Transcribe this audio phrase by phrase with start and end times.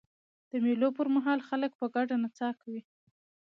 [0.49, 2.81] د مېلو پر مهال خلک په ګډه نڅا کوي.